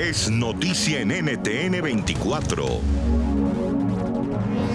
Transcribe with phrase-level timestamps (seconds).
[0.00, 2.64] es noticia en NTN 24.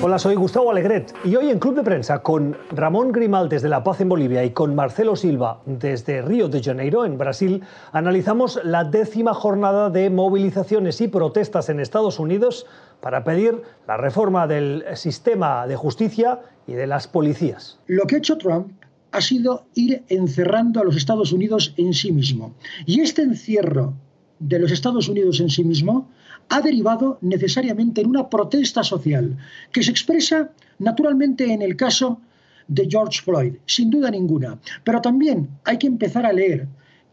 [0.00, 3.84] Hola, soy Gustavo Alegret y hoy en Club de Prensa con Ramón Grimal desde La
[3.84, 7.62] Paz en Bolivia y con Marcelo Silva desde Río de Janeiro en Brasil
[7.92, 12.64] analizamos la décima jornada de movilizaciones y protestas en Estados Unidos
[13.02, 17.78] para pedir la reforma del sistema de justicia y de las policías.
[17.88, 18.72] Lo que ha hecho Trump
[19.12, 22.54] ha sido ir encerrando a los Estados Unidos en sí mismo.
[22.86, 23.92] Y este encierro
[24.40, 26.08] de los Estados Unidos en sí mismo
[26.48, 29.36] ha derivado necesariamente en una protesta social
[29.70, 32.20] que se expresa naturalmente en el caso
[32.66, 34.58] de George Floyd, sin duda ninguna.
[34.82, 36.66] Pero también hay que empezar a leer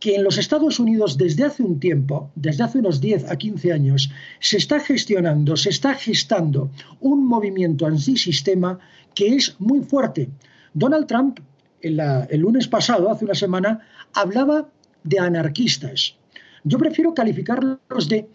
[0.00, 3.72] que en los Estados Unidos desde hace un tiempo, desde hace unos 10 a 15
[3.72, 4.10] años,
[4.40, 8.80] se está gestionando, se está gestando un movimiento antisistema
[9.14, 10.28] que es muy fuerte.
[10.74, 11.38] Donald Trump,
[11.80, 13.80] el lunes pasado, hace una semana,
[14.12, 14.68] hablaba
[15.04, 16.16] de anarquistas.
[16.64, 18.28] Yo prefiero calificarlos de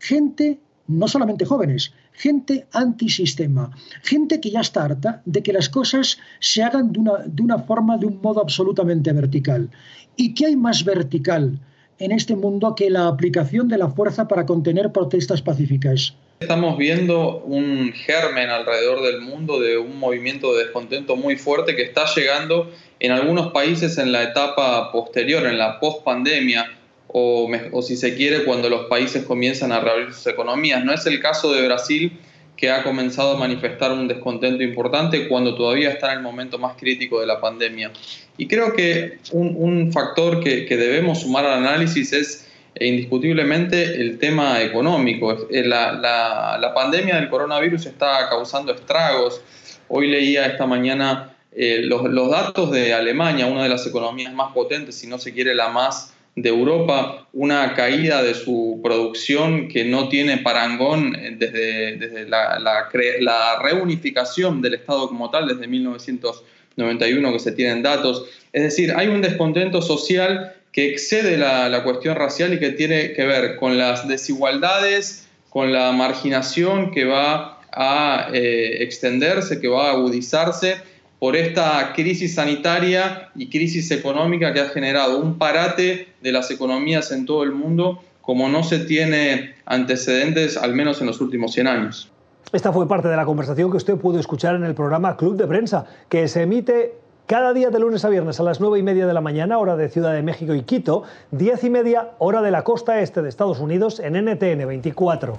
[0.00, 0.58] gente,
[0.88, 3.70] no solamente jóvenes, gente antisistema,
[4.02, 7.58] gente que ya está harta de que las cosas se hagan de una, de una
[7.58, 9.70] forma, de un modo absolutamente vertical.
[10.16, 11.58] ¿Y qué hay más vertical
[11.98, 16.14] en este mundo que la aplicación de la fuerza para contener protestas pacíficas?
[16.40, 21.82] Estamos viendo un germen alrededor del mundo de un movimiento de descontento muy fuerte que
[21.82, 26.66] está llegando en algunos países en la etapa posterior, en la post-pandemia
[27.12, 30.84] o, si se quiere cuando los países comienzan a reabrir sus economías.
[30.84, 32.18] No es el caso de Brasil
[32.56, 36.76] que ha comenzado a manifestar un descontento importante cuando todavía está en el momento más
[36.76, 37.90] crítico de la pandemia.
[38.38, 44.62] Y creo que un, factor que, debemos sumar al análisis es eh, indiscutiblemente el tema
[44.62, 45.48] económico.
[45.50, 49.42] Eh, la, la, pandemia del coronavirus está causando estragos.
[49.88, 54.52] Hoy leía esta mañana eh, los, los datos de Alemania, una de las economías más
[54.52, 59.84] potentes, si no se quiere la más de Europa una caída de su producción que
[59.84, 67.38] no tiene parangón eh, desde, la, la, reunificación del Estado como tal, desde 1991 que
[67.38, 68.26] se tienen datos.
[68.52, 73.26] Es decir, hay un descontento social que excede la, cuestión racial y que tiene que
[73.26, 79.92] ver con las desigualdades, con la marginación que va a eh, extenderse, que va a
[79.92, 80.76] agudizarse
[81.22, 87.12] por esta crisis sanitaria y crisis económica que ha generado un parate de las economías
[87.12, 91.66] en todo el mundo como no se tiene antecedentes, al menos en los últimos 100
[91.68, 92.10] años.
[92.52, 95.46] Esta fue parte de la conversación que usted pudo escuchar en el programa Club de
[95.46, 96.96] Prensa, que se emite
[97.26, 99.76] cada día de lunes a viernes a las 9 y media de la mañana, hora
[99.76, 103.28] de Ciudad de México y Quito, 10 y media, hora de la costa este de
[103.28, 105.38] Estados Unidos, en NTN 24.